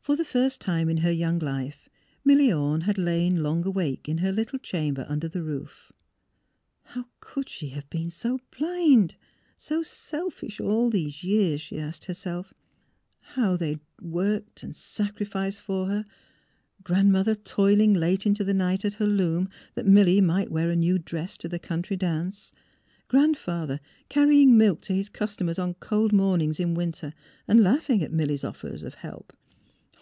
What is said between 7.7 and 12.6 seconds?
have been so blind— so selfish all these years, she asked herself.